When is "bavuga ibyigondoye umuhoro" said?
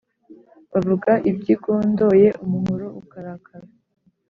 0.71-2.87